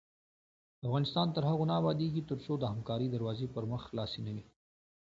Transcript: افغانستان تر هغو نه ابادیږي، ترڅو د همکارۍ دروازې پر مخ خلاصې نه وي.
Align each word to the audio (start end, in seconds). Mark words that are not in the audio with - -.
افغانستان 0.87 1.27
تر 1.35 1.43
هغو 1.49 1.63
نه 1.69 1.73
ابادیږي، 1.81 2.21
ترڅو 2.29 2.53
د 2.57 2.63
همکارۍ 2.73 3.07
دروازې 3.11 3.47
پر 3.53 3.63
مخ 3.71 3.81
خلاصې 3.89 4.19
نه 4.27 4.31
وي. 4.35 4.43